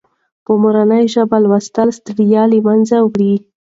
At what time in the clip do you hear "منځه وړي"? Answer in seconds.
2.67-3.33